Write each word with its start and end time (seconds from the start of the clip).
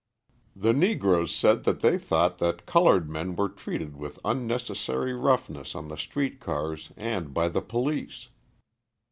The 0.55 0.73
Negroes 0.73 1.31
said 1.31 1.63
that 1.65 1.81
they 1.81 1.99
thought 1.99 2.39
that 2.39 2.65
coloured 2.65 3.07
men 3.07 3.35
were 3.35 3.49
treated 3.49 3.95
with 3.95 4.17
unnecessary 4.25 5.13
roughness 5.13 5.75
on 5.75 5.89
the 5.89 5.95
street 5.95 6.39
cars 6.39 6.91
and 6.97 7.35
by 7.35 7.49
the 7.49 7.61
police. 7.61 8.29